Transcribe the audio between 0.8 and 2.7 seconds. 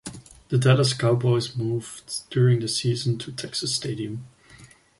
Cowboys moved during the